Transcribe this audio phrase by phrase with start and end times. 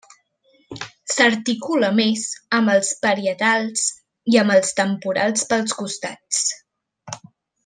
[1.15, 2.23] S'articula a més
[2.59, 3.85] amb els parietals
[4.35, 6.45] i amb els temporals pels costats.